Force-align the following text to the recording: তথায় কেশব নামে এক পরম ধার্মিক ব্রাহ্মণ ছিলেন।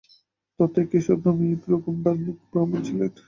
তথায় 0.59 0.87
কেশব 0.91 1.19
নামে 1.25 1.45
এক 1.53 1.59
পরম 1.63 1.95
ধার্মিক 2.03 2.37
ব্রাহ্মণ 2.49 2.79
ছিলেন। 2.87 3.09